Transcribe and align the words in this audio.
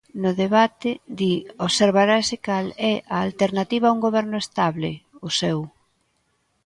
No 0.21 0.31
debate, 0.43 0.91
di, 1.19 1.33
observarase 1.65 2.35
cal 2.47 2.67
é 2.91 2.93
a 3.15 3.17
"alternativa 3.27 3.85
a 3.87 3.95
un 3.95 4.01
goberno 4.07 4.37
estable", 4.43 4.91
o 5.27 5.29
seu. 5.39 5.59